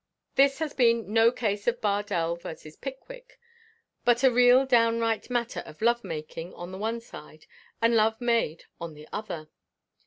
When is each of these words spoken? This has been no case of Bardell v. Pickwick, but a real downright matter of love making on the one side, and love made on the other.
This 0.33 0.57
has 0.57 0.73
been 0.73 1.13
no 1.13 1.31
case 1.31 1.67
of 1.67 1.79
Bardell 1.79 2.35
v. 2.35 2.55
Pickwick, 2.81 3.39
but 4.03 4.23
a 4.23 4.31
real 4.31 4.65
downright 4.65 5.29
matter 5.29 5.59
of 5.59 5.79
love 5.79 6.03
making 6.03 6.55
on 6.55 6.71
the 6.71 6.79
one 6.79 6.99
side, 6.99 7.45
and 7.83 7.95
love 7.95 8.19
made 8.19 8.63
on 8.79 8.95
the 8.95 9.07
other. 9.13 9.49